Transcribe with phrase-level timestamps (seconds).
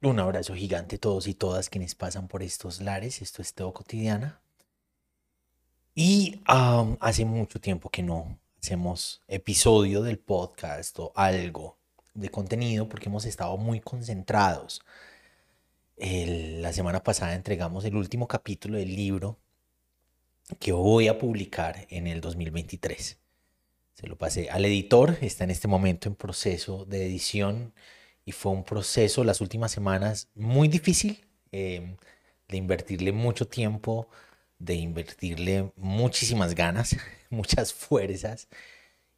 [0.00, 3.20] Un abrazo gigante a todos y todas quienes pasan por estos lares.
[3.20, 4.40] Esto es Teo Cotidiana.
[5.92, 11.78] Y hace mucho tiempo que no hacemos episodio del podcast o algo
[12.14, 14.82] de contenido porque hemos estado muy concentrados.
[15.96, 19.36] la semana pasada entregamos el último capítulo del libro
[20.60, 23.18] que voy a publicar en el 2023.
[23.94, 27.74] Se lo pasé al editor, está en este momento en proceso de edición
[28.28, 31.96] y fue un proceso las últimas semanas muy difícil em,
[32.46, 34.06] de invertirle mucho tiempo,
[34.58, 36.94] de invertirle muchísimas ganas,
[37.30, 38.48] muchas fuerzas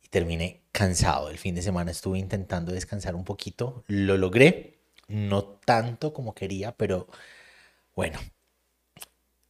[0.00, 1.28] y terminé cansado.
[1.28, 4.78] El fin de semana estuve intentando descansar un poquito, lo logré,
[5.08, 7.08] no tanto como quería, pero
[7.96, 8.20] bueno,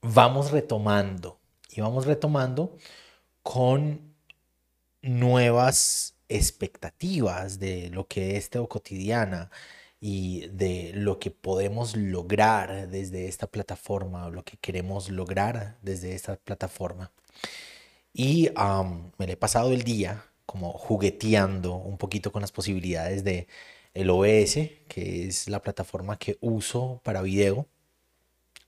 [0.00, 2.78] vamos retomando y vamos retomando
[3.42, 4.14] con
[5.02, 9.50] nuevas expectativas de lo que es Teo Cotidiana
[10.00, 16.14] y de lo que podemos lograr desde esta plataforma, o lo que queremos lograr desde
[16.14, 17.12] esta plataforma.
[18.14, 18.50] Y
[19.18, 23.46] me le he pasado el día como jugueteando un poquito con las posibilidades de
[23.94, 24.54] el OBS,
[24.88, 27.66] que es la plataforma que uso para video,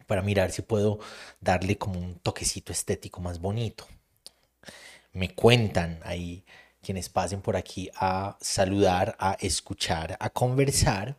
[0.06, 0.98] para mirar si puedo
[1.40, 3.86] darle como un toquecito estético más bonito.
[5.12, 6.44] Me cuentan ahí
[6.82, 11.16] quienes pasen por aquí a saludar, a escuchar, a conversar.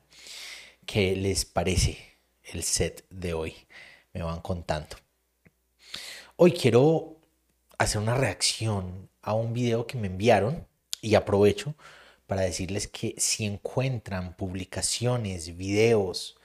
[0.85, 1.97] ¿Qué les parece
[2.43, 3.55] el set de hoy?
[4.13, 4.97] Me van contando.
[6.35, 7.17] Hoy quiero
[7.77, 10.67] hacer una reacción a un video que me enviaron
[11.01, 11.75] y aprovecho
[12.27, 16.37] para decirles que si encuentran publicaciones, videos,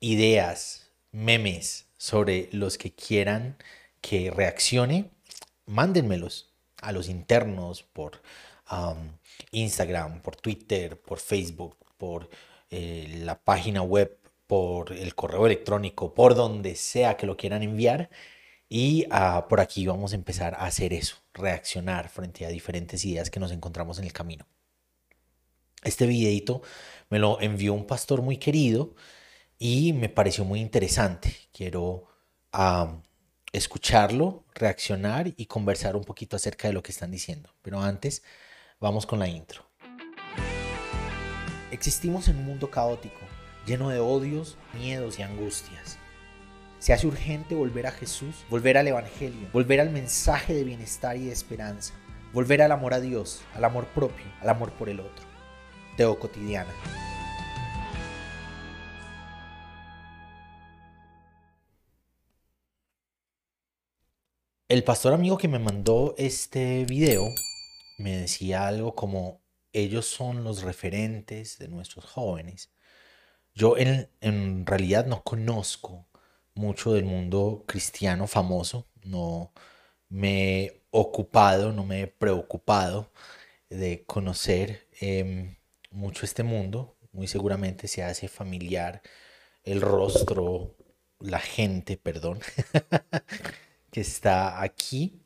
[0.00, 3.56] ideas, memes sobre los que quieran
[4.00, 5.10] que reaccione,
[5.66, 6.51] mándenmelos
[6.82, 8.20] a los internos por
[9.50, 12.28] Instagram, por Twitter, por Facebook, por
[12.70, 18.10] eh, la página web, por el correo electrónico, por donde sea que lo quieran enviar.
[18.68, 23.30] Y ah, por aquí vamos a empezar a hacer eso, reaccionar frente a diferentes ideas
[23.30, 24.46] que nos encontramos en el camino.
[25.84, 26.62] Este videito
[27.10, 28.94] me lo envió un pastor muy querido
[29.58, 31.34] y me pareció muy interesante.
[31.52, 32.08] Quiero
[33.52, 37.50] escucharlo, reaccionar y conversar un poquito acerca de lo que están diciendo.
[37.62, 38.22] Pero antes,
[38.80, 39.64] vamos con la intro.
[41.70, 43.20] Existimos en un mundo caótico,
[43.66, 45.98] lleno de odios, miedos y angustias.
[46.78, 51.26] Se hace urgente volver a Jesús, volver al Evangelio, volver al mensaje de bienestar y
[51.26, 51.94] de esperanza,
[52.32, 55.24] volver al amor a Dios, al amor propio, al amor por el otro.
[55.96, 56.72] Teo cotidiana.
[64.72, 67.28] El pastor amigo que me mandó este video
[67.98, 69.42] me decía algo como,
[69.74, 72.72] ellos son los referentes de nuestros jóvenes.
[73.54, 76.06] Yo en, realidad no conozco
[76.54, 79.52] mucho del mundo cristiano famoso, no
[80.08, 83.12] me he ocupado, no me he preocupado
[83.68, 85.54] de conocer em,
[85.90, 86.96] mucho este mundo.
[87.12, 89.02] Muy seguramente se hace familiar
[89.64, 90.74] el rostro,
[91.20, 92.40] la gente, perdón,
[93.92, 95.20] que está aquí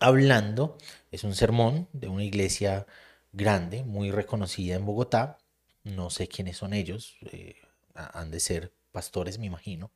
[0.00, 0.76] hablando.
[1.12, 2.86] Es un sermón de una iglesia
[3.32, 5.38] grande, muy reconocida en Bogotá.
[5.84, 7.56] No sé quiénes son ellos, eh,
[7.94, 9.92] han de ser pastores, me imagino,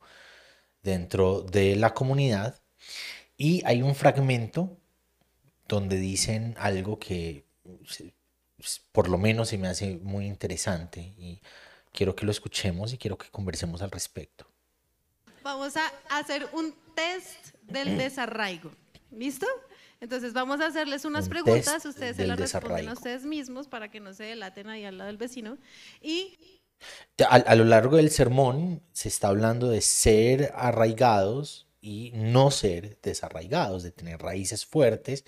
[0.83, 2.61] dentro de la comunidad.
[3.37, 4.77] Y hay un fragmento
[5.67, 7.45] donde dicen algo que
[8.91, 11.41] por lo menos se me hace muy interesante y
[11.91, 14.45] quiero que lo escuchemos y quiero que conversemos al respecto.
[15.41, 18.71] Vamos a hacer un test del desarraigo.
[19.11, 19.47] ¿Listo?
[20.01, 23.99] Entonces vamos a hacerles unas preguntas, ustedes se las responden a ustedes mismos para que
[23.99, 25.57] no se delaten ahí al lado del vecino.
[26.01, 26.37] Y
[27.27, 33.83] a, lo largo del sermón se está hablando de ser arraigados y no ser desarraigados,
[33.83, 35.25] de tener raíces fuertes,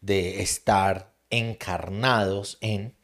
[0.00, 2.96] de estar encarnados en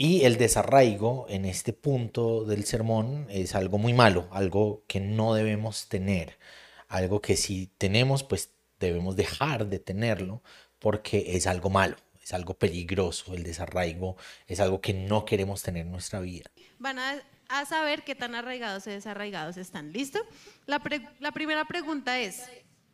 [0.00, 5.34] y el desarraigo en este punto del sermón es algo muy malo, algo que no
[5.34, 6.38] debemos tener,
[6.88, 8.50] algo que si tenemos, pues
[8.80, 10.42] debemos dejar de tenerlo
[10.78, 15.86] porque es algo malo, es algo peligroso, el desarraigo es algo que no queremos tener
[15.86, 16.50] en nuestra vida.
[16.78, 17.22] Van a,
[17.66, 19.92] saber qué tan arraigados y desarraigados están.
[19.92, 20.20] ¿Listo?
[20.66, 20.82] La,
[21.20, 22.44] la primera pregunta es...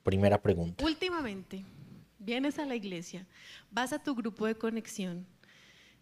[0.02, 0.84] Primera pregunta.
[0.84, 1.64] Últimamente,
[2.18, 3.26] vienes a la iglesia,
[3.70, 5.26] vas a tu grupo de conexión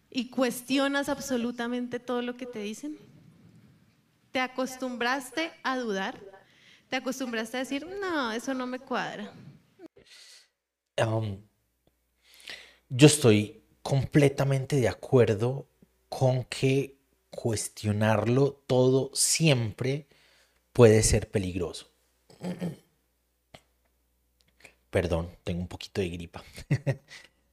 [0.09, 2.97] y cuestionas absolutamente todo lo que te dicen?
[4.31, 6.32] ¿Te acostumbraste a dudar?
[6.93, 9.33] ¿Te acostumbraste a decir, no, eso no me cuadra?
[11.03, 11.41] Um,
[12.87, 15.67] yo estoy completamente de acuerdo
[16.07, 16.99] con que
[17.31, 20.07] cuestionarlo todo siempre
[20.71, 21.89] puede ser peligroso.
[24.91, 26.43] Perdón, tengo un poquito de gripa,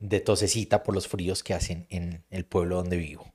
[0.01, 3.33] de tosecita por los fríos que hacen en el pueblo donde vivo.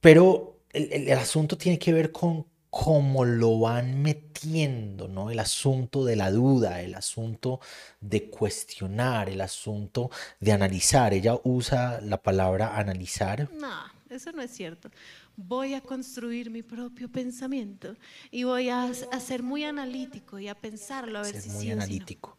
[0.00, 5.30] Pero el, asunto tiene que ver con cómo lo van metiendo, ¿no?
[5.30, 7.60] El asunto de la duda, el asunto
[8.00, 10.10] de cuestionar, el asunto
[10.40, 11.14] de analizar.
[11.14, 13.48] Ella usa la palabra analizar.
[13.52, 14.90] No, eso no es cierto.
[15.36, 17.96] Voy a construir mi propio pensamiento
[18.32, 22.36] y voy a, ser muy analítico y a pensarlo a ver si muy sí analítico.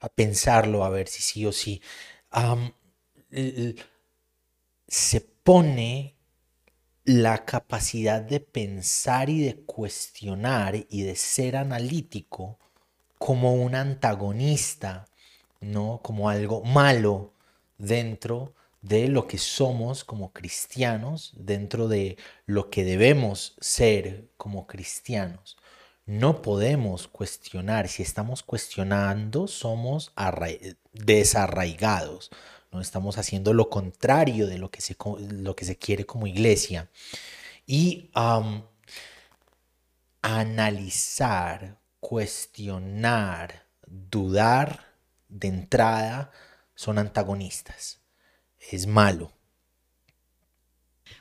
[0.00, 1.82] O A pensarlo a ver si sí o sí.
[4.88, 6.16] se pone
[7.04, 12.58] la capacidad de pensar y de cuestionar y de ser analítico
[13.18, 15.06] como un antagonista,
[15.60, 16.00] ¿no?
[16.02, 17.32] Como algo malo
[17.78, 22.16] dentro de lo que somos como cristianos, dentro de
[22.46, 25.56] lo que debemos ser como cristianos.
[26.04, 30.12] No podemos cuestionar, si estamos cuestionando somos
[30.92, 32.30] desarraigados,
[32.72, 32.80] ¿no?
[32.80, 34.96] Estamos haciendo lo contrario de lo que se,
[35.30, 36.90] lo que se quiere como iglesia.
[37.66, 38.10] Y
[40.22, 44.96] analizar, cuestionar, dudar
[45.28, 46.32] de entrada
[46.74, 48.00] son antagonistas.
[48.58, 49.32] Es malo.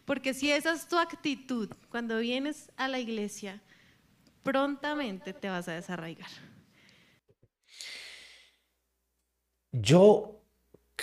[0.05, 3.61] Porque si esa es tu actitud cuando vienes a la iglesia,
[4.43, 6.29] prontamente te vas a desarraigar.
[9.71, 10.40] Yo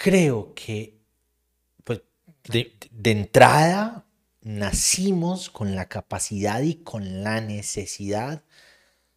[0.03, 0.97] creo que
[1.85, 2.03] pues,
[2.45, 2.73] de,
[3.11, 4.07] entrada
[4.43, 8.45] nacimos con la capacidad y con la necesidad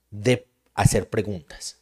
[0.10, 1.78] de hacer preguntas.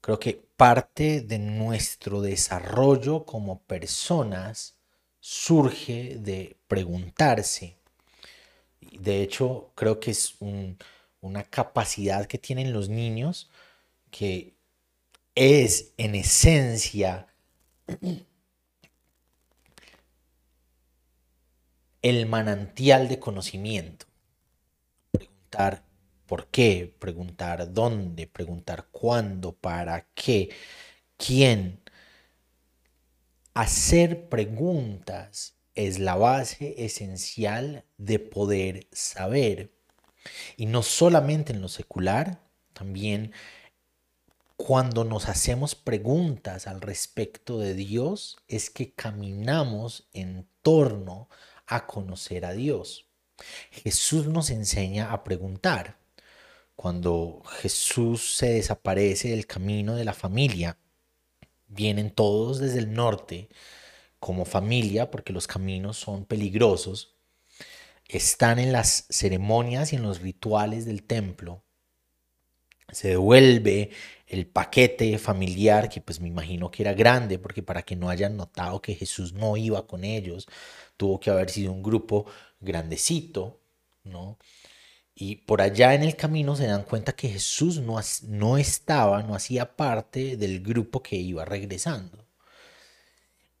[0.00, 4.76] Creo que parte de nuestro desarrollo como personas
[5.18, 7.78] surge de preguntarse.
[8.80, 10.36] De hecho, creo que es
[11.20, 13.50] una capacidad que tienen los niños
[14.10, 14.54] que
[15.34, 17.33] es en esencia
[22.02, 24.04] el manantial de conocimiento.
[25.10, 25.82] Preguntar
[26.26, 30.50] por qué, preguntar dónde, preguntar cuándo, para qué,
[31.16, 31.80] quién.
[33.54, 39.72] Hacer preguntas es la base esencial de poder saber.
[40.58, 42.40] Y no solamente en lo secular,
[42.74, 43.32] también
[44.56, 51.28] cuando nos hacemos preguntas al respecto de Dios, es que caminamos en torno
[51.66, 53.06] a conocer a Dios.
[53.70, 55.98] Jesús nos enseña a preguntar.
[56.76, 60.78] Cuando Jesús se desaparece del camino de la familia,
[61.68, 63.48] vienen todos desde el norte
[64.18, 67.16] como familia, porque los caminos son peligrosos,
[68.08, 71.62] están en las ceremonias y en los rituales del templo,
[72.90, 73.90] se devuelve
[74.26, 78.36] el paquete familiar, que pues me imagino que era grande, porque para que no hayan
[78.36, 80.46] notado que Jesús no iba con ellos,
[80.96, 82.26] tuvo que haber sido un grupo
[82.60, 83.60] grandecito,
[84.04, 84.38] ¿no?
[85.14, 89.34] Y por allá en el camino se dan cuenta que Jesús no, no estaba, no
[89.34, 92.26] hacía parte del grupo que iba regresando.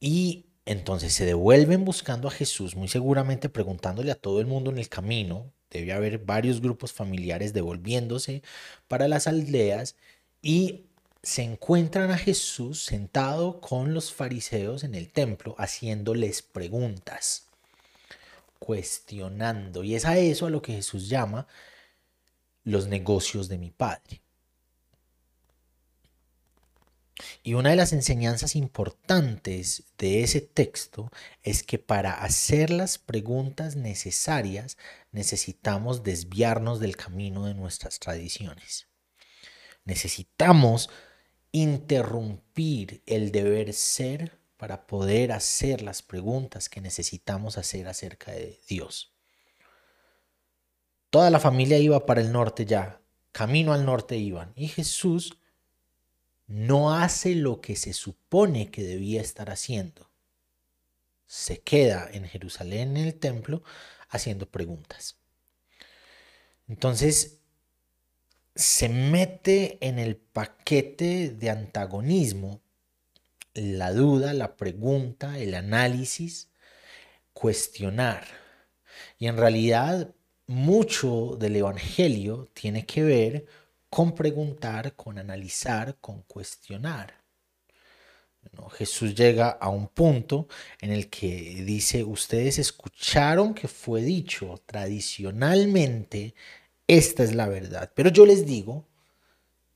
[0.00, 4.78] Y entonces se devuelven buscando a Jesús, muy seguramente preguntándole a todo el mundo en
[4.78, 8.42] el camino, debe haber varios grupos familiares devolviéndose
[8.88, 9.96] para las aldeas
[10.44, 10.84] y
[11.22, 17.46] se encuentran a Jesús sentado con los fariseos en el templo haciéndoles preguntas,
[18.58, 19.84] cuestionando.
[19.84, 21.46] Y es a eso a lo que Jesús llama
[22.62, 24.20] los negocios de mi Padre.
[27.42, 31.10] Y una de las enseñanzas importantes de ese texto
[31.42, 34.76] es que para hacer las preguntas necesarias
[35.10, 38.88] necesitamos desviarnos del camino de nuestras tradiciones.
[39.84, 40.90] Necesitamos
[41.52, 49.12] interrumpir el deber ser para poder hacer las preguntas que necesitamos hacer acerca de Dios.
[51.10, 53.00] Toda la familia iba para el norte ya,
[53.30, 55.38] camino al norte iban, y Jesús
[56.46, 60.10] no hace lo que se supone que debía estar haciendo.
[61.26, 63.62] Se queda en Jerusalén en el templo
[64.08, 65.16] haciendo preguntas.
[66.68, 67.40] Entonces,
[68.54, 72.60] se mete en el paquete de antagonismo
[73.54, 76.50] la duda, la pregunta, el análisis,
[77.32, 78.26] cuestionar.
[79.18, 80.14] Y en realidad
[80.46, 83.46] mucho del Evangelio tiene que ver
[83.88, 87.24] con preguntar, con analizar, con cuestionar.
[88.72, 90.48] Jesús llega a un punto
[90.80, 96.34] en el que dice, ustedes escucharon que fue dicho tradicionalmente,
[96.86, 98.86] esta es la verdad, pero yo les digo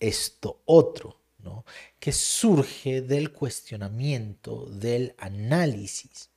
[0.00, 1.64] esto otro, ¿no?
[1.98, 6.30] que surge del cuestionamiento, del análisis.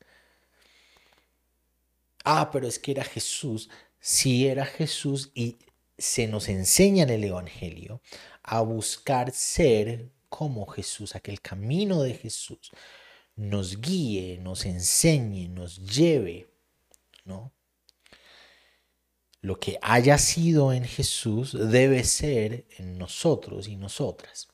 [2.23, 5.57] Ah, pero es que era Jesús, sí era Jesús y
[5.97, 8.01] se nos enseña en el Evangelio
[8.43, 12.71] a buscar ser como Jesús, a que el camino de Jesús
[13.35, 16.47] nos guíe, nos enseñe, nos lleve,
[17.25, 17.51] ¿no?
[19.41, 24.47] Lo que haya sido en Jesús debe ser en nosotros y nosotras.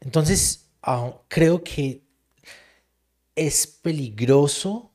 [0.00, 2.02] Entonces, ah, creo que
[3.34, 4.92] es peligroso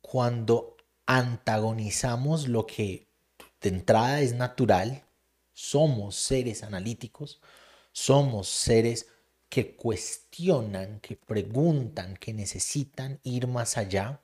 [0.00, 0.76] cuando
[1.06, 3.08] antagonizamos lo que
[3.60, 5.04] de entrada es natural,
[5.52, 7.40] somos seres analíticos,
[7.92, 9.06] somos seres
[9.48, 14.22] que cuestionan, que preguntan, que necesitan ir más allá.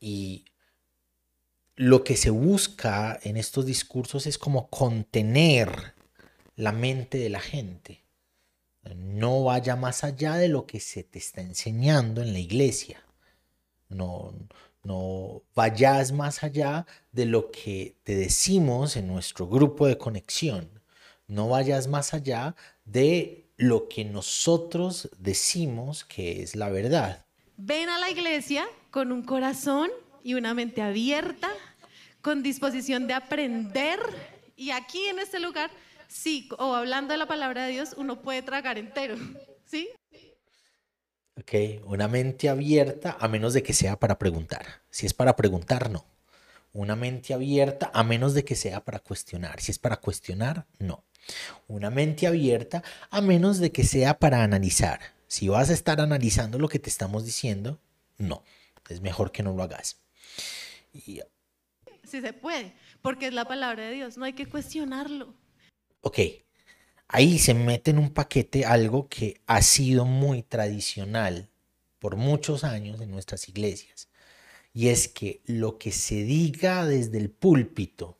[0.00, 0.44] Y
[1.76, 5.94] lo que se busca en estos discursos es como contener
[6.56, 8.02] la mente de la gente.
[8.94, 13.02] No vaya más allá de lo que se te está enseñando en la iglesia.
[13.88, 14.32] No,
[14.84, 20.70] no vayas más allá de lo que te decimos en nuestro grupo de conexión.
[21.26, 27.26] No vayas más allá de lo que nosotros decimos que es la verdad.
[27.56, 29.90] Ven a la iglesia con un corazón
[30.26, 31.48] y una mente abierta,
[32.20, 34.00] con disposición de aprender.
[34.56, 35.70] Y aquí en este lugar,
[36.08, 39.14] sí, o hablando de la palabra de Dios, uno puede tragar entero.
[39.66, 39.88] ¿Sí?
[41.84, 44.66] Una mente abierta a menos de que sea para preguntar.
[44.90, 46.04] Si es para preguntar, no.
[46.72, 49.60] Una mente abierta a menos de que sea para cuestionar.
[49.60, 51.04] Si es para cuestionar, no.
[51.68, 54.98] Una mente abierta a menos de que sea para analizar.
[55.28, 57.78] Si vas a estar analizando lo que te estamos diciendo,
[58.18, 58.42] no.
[58.88, 59.98] Es mejor que no lo hagas.
[60.92, 61.20] Si
[62.04, 65.34] Sí se puede, porque es la palabra de Dios, no hay que cuestionarlo.
[66.02, 66.20] Ok,
[67.08, 71.48] ahí se mete en un paquete algo que ha sido muy tradicional
[71.98, 74.08] por muchos años en nuestras iglesias.
[74.72, 78.18] Y es que lo que se diga desde el púlpito,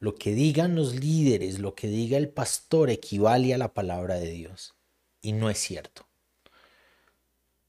[0.00, 4.30] lo que digan los líderes, lo que diga el pastor equivale a la palabra de
[4.30, 4.74] Dios.
[5.22, 6.06] Y no es cierto.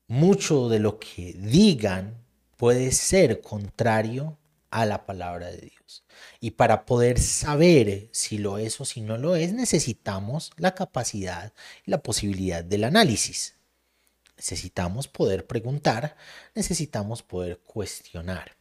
[0.08, 2.24] Mucho de lo que digan
[2.60, 4.38] puede ser contrario
[4.70, 6.04] a la palabra de Dios.
[6.42, 11.54] Y para poder saber si lo es o si no lo es, necesitamos la capacidad
[11.86, 13.56] y la posibilidad del análisis.
[14.36, 16.18] Necesitamos poder preguntar,
[16.54, 18.58] necesitamos poder cuestionar.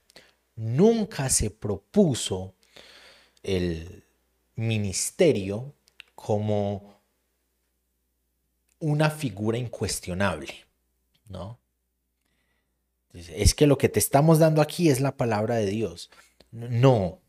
[0.55, 2.55] Nunca se propuso
[3.43, 4.05] el
[4.55, 5.75] ministerio
[6.15, 7.01] como
[8.79, 10.55] una figura incuestionable,
[11.27, 11.59] ¿no?
[13.13, 16.11] Es que lo que te estamos dando aquí es la palabra de Dios.
[16.51, 17.21] No,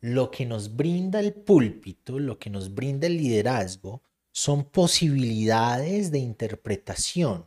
[0.00, 4.02] lo que nos brinda el púlpito, lo que nos brinda el liderazgo,
[4.32, 7.46] son posibilidades de interpretación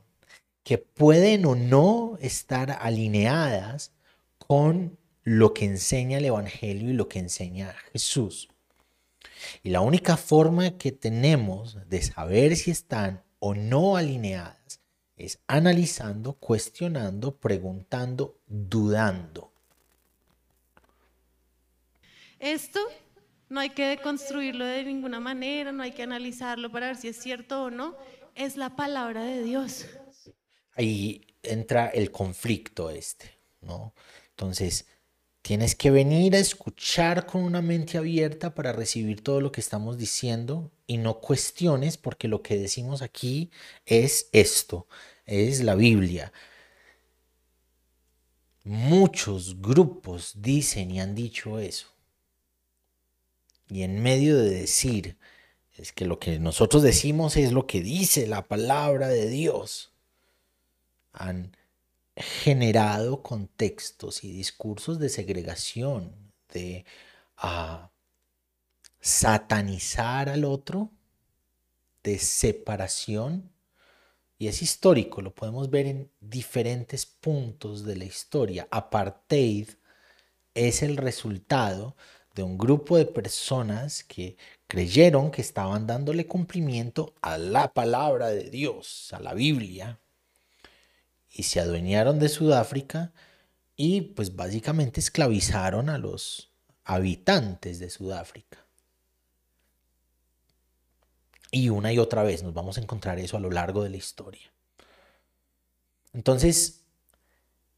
[0.63, 3.93] que pueden o no estar alineadas
[4.37, 8.49] con lo que enseña el Evangelio y lo que enseña Jesús.
[9.61, 14.82] Y la única forma que tenemos de saber si están o no alineadas
[15.17, 19.51] es analizando, cuestionando, preguntando, dudando.
[22.39, 22.79] Esto
[23.49, 27.17] no hay que deconstruirlo de ninguna manera, no hay que analizarlo para ver si es
[27.17, 27.95] cierto o no,
[28.35, 29.85] es la palabra de Dios.
[30.75, 33.93] Ahí entra el conflicto este, ¿no?
[34.31, 34.87] Entonces,
[35.43, 39.97] tienes que venir a escuchar con una mente abierta para recibir todo lo que estamos
[39.97, 43.51] diciendo y no cuestiones porque lo que decimos aquí
[43.85, 44.87] es esto,
[45.25, 46.31] es la Biblia.
[48.63, 51.87] Muchos grupos dicen y han dicho eso.
[53.67, 55.17] Y en medio de decir,
[55.75, 59.91] es que lo que nosotros decimos es lo que dice la palabra de Dios,
[61.11, 61.57] han
[62.15, 66.85] generado contextos y discursos de segregación, de
[67.37, 67.91] ah,
[69.01, 70.91] satanizar al otro,
[72.03, 73.51] de separación.
[74.37, 78.67] Y es histórico, lo podemos ver en diferentes puntos de la historia.
[78.71, 79.69] Apartheid
[80.53, 81.95] es el resultado
[82.35, 88.49] de un grupo de personas que creyeron que estaban dándole cumplimiento a la palabra de
[88.49, 89.99] Dios, a la Biblia,
[91.33, 93.11] y se adueñaron de Sudáfrica
[93.75, 96.51] y pues básicamente esclavizaron a los
[96.85, 98.63] habitantes de Sudáfrica.
[101.51, 103.97] Y una y otra vez nos vamos a encontrar eso a lo largo de la
[103.97, 104.51] historia.
[106.13, 106.81] Entonces,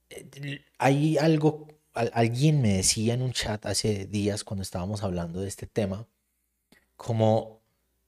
[0.10, 5.48] eh, hay algo, alguien me decía en un chat hace días cuando estábamos hablando de
[5.48, 6.08] este tema,
[6.98, 7.62] como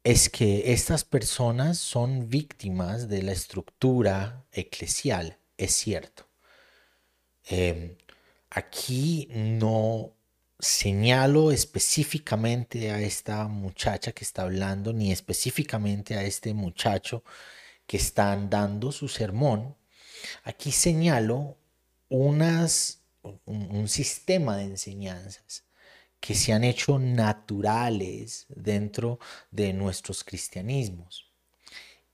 [0.08, 6.26] es que estas personas son víctimas de la estructura eclesial, es cierto.
[7.44, 7.98] Em,
[8.50, 10.14] aquí no
[10.60, 17.26] señalo específicamente a esta muchacha que está hablando, ni específicamente a este muchacho
[17.86, 19.76] que están dando su sermón.
[20.46, 21.58] Aquí señalo
[22.08, 22.40] un,
[23.90, 25.67] sistema de enseñanzas
[26.20, 29.20] que se han hecho naturales dentro
[29.52, 31.32] de nuestros cristianismos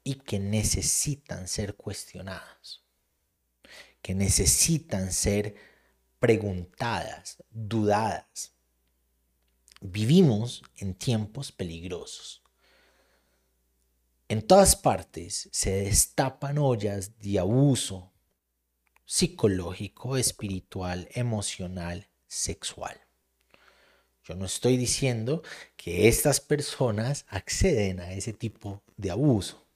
[0.04, 2.84] y que necesitan ser cuestionados,
[4.02, 5.56] que necesitan ser
[6.20, 8.54] preguntadas, dudadas.
[9.82, 12.44] Vivimos en tiempos peligrosos.
[14.30, 18.14] En todas partes se destapan ollas de abuso
[19.06, 23.03] psicológico, espiritual, emocional, sexual.
[24.26, 25.44] Yo no estoy diciendo
[25.76, 29.68] que estas personas acceden a ese tipo de abuso.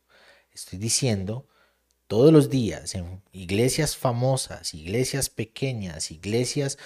[0.51, 1.47] Estoy diciendo
[2.07, 6.77] todos los días en iglesias famosas, iglesias pequeñas, iglesias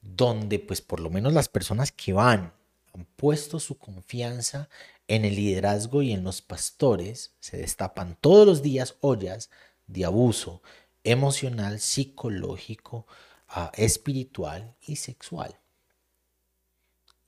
[0.00, 2.54] donde pues por lo menos las personas que van
[2.94, 4.68] han puesto su confianza
[5.06, 9.50] en el liderazgo y en los pastores, se destapan todos los días ollas
[9.86, 10.62] de abuso
[11.04, 13.06] emocional, psicológico,
[13.48, 15.58] ah, espiritual y sexual.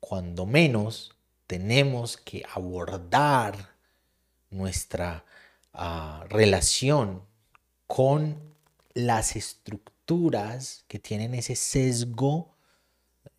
[0.03, 1.15] Cuando menos
[1.47, 3.77] tenemos que abordar
[4.51, 5.25] nuestra
[5.73, 7.23] ah, relación
[7.87, 8.37] con
[8.95, 12.57] las estructuras que tienen ese sesgo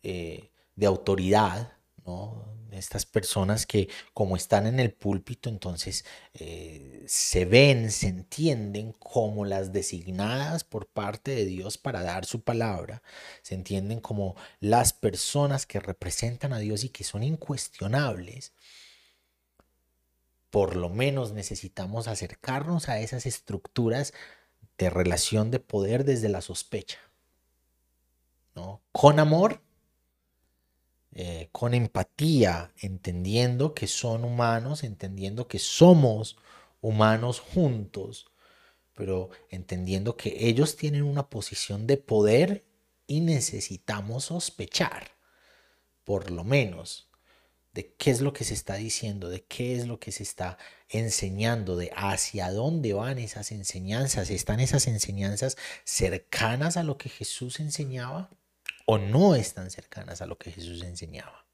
[0.02, 1.74] eh, de autoridad,
[2.06, 2.46] ¿no?
[2.74, 6.04] Estas personas que como están en el púlpito, entonces
[6.34, 12.42] eh, se ven, se entienden como las designadas por parte de Dios para dar su
[12.42, 13.02] palabra,
[13.42, 18.52] se entienden como las personas que representan a Dios y que son incuestionables
[20.54, 24.14] por lo menos necesitamos acercarnos a esas estructuras
[24.78, 27.00] de relación de poder desde la sospecha.
[28.54, 28.80] ¿no?
[28.92, 29.63] Con amor,
[31.16, 36.36] eh, con empatía, entendiendo que son humanos, entendiendo que somos
[36.80, 38.32] humanos juntos,
[38.94, 42.64] pero entendiendo que ellos tienen una posición de poder
[43.06, 45.12] y necesitamos sospechar,
[46.02, 47.10] por lo menos,
[47.74, 50.58] de qué es lo que se está diciendo, de qué es lo que se está
[50.88, 54.30] enseñando, de hacia dónde van esas enseñanzas.
[54.30, 58.30] ¿Están esas enseñanzas cercanas a lo que Jesús enseñaba
[58.86, 61.44] o no están cercanas a lo que Jesús enseñaba?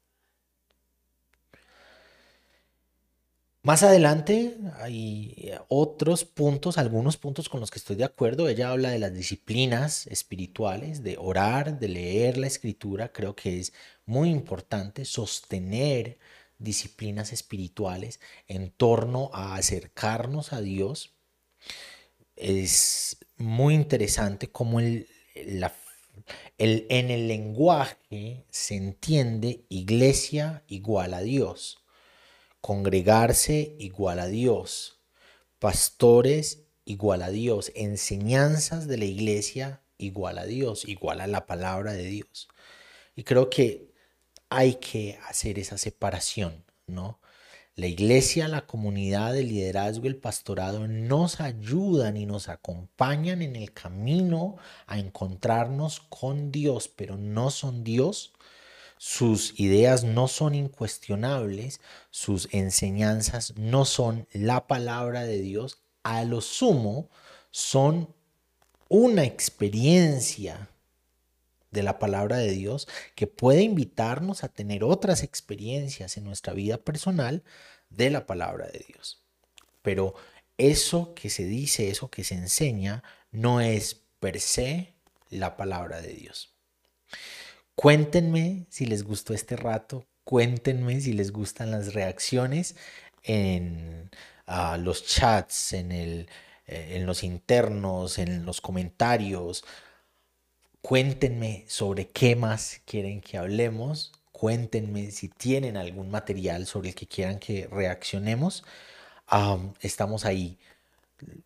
[3.63, 8.49] Más adelante hay otros puntos, algunos puntos con los que estoy de acuerdo.
[8.49, 13.11] Ella habla de las disciplinas espirituales, de orar, de leer la escritura.
[13.11, 13.71] Creo que es
[14.07, 16.17] muy importante sostener
[16.57, 21.13] disciplinas espirituales en torno a acercarnos a Dios.
[22.35, 25.07] Es muy interesante cómo el,
[26.57, 31.81] el, en el lenguaje se entiende iglesia igual a Dios
[32.61, 34.99] congregarse igual a Dios,
[35.59, 41.93] pastores igual a Dios, enseñanzas de la iglesia igual a Dios, igual a la palabra
[41.93, 42.47] de Dios.
[43.15, 43.91] Y creo que
[44.49, 47.19] hay que hacer esa separación, ¿no?
[47.75, 53.71] La iglesia, la comunidad, el liderazgo, el pastorado nos ayudan y nos acompañan en el
[53.71, 54.57] camino
[54.87, 58.33] a encontrarnos con Dios, pero no son Dios,
[58.97, 61.79] sus ideas no son incuestionables,
[62.09, 67.09] sus enseñanzas no son la palabra de Dios, a lo sumo
[67.51, 68.13] son
[68.89, 70.70] una experiencia
[71.71, 76.77] de la palabra de Dios que puede invitarnos a tener otras experiencias en nuestra vida
[76.77, 77.43] personal
[77.89, 79.23] de la palabra de Dios.
[79.81, 80.15] Pero
[80.57, 84.93] eso que se dice, eso que se enseña, no es per se
[85.29, 86.53] la palabra de Dios.
[87.75, 92.75] Cuéntenme si les gustó este rato, cuéntenme si les gustan las reacciones
[93.23, 94.11] en
[94.45, 96.29] ah, los chats, en, el,
[96.67, 99.63] eh, en los internos, en los comentarios.
[100.81, 104.11] Cuéntenme sobre qué más quieren que hablemos.
[104.31, 108.63] Cuéntenme si tienen algún material sobre el que quieran que reaccionemos.
[109.81, 110.57] Estamos ahí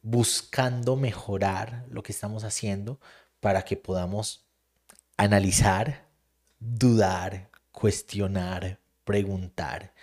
[0.02, 3.00] buscando mejorar lo que estamos haciendo
[3.42, 4.46] para que podamos
[5.18, 6.06] analizar,
[6.60, 9.94] dudar, cuestionar, preguntar,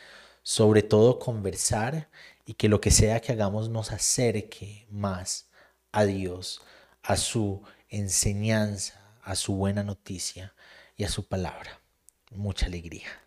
[0.42, 2.10] sobre todo conversar
[2.44, 5.48] y que lo que sea que hagamos nos acerque más
[5.90, 6.60] a Dios,
[7.02, 10.54] a su enseñanza, a su buena noticia
[10.96, 11.80] y a su palabra.
[12.30, 13.21] Mucha alegría.